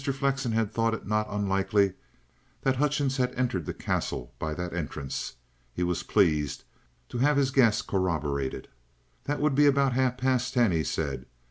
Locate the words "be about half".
9.53-10.17